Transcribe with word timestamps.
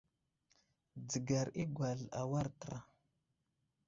Dzəgar 1.05 1.47
i 1.61 1.63
aŋgwasl 1.65 2.07
awar 2.21 2.47
təra. 2.59 2.79